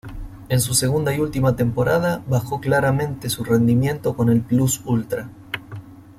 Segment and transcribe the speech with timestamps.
[0.49, 5.29] En su segunda y última temporada bajó claramente su rendimiento con el Plus Ultra.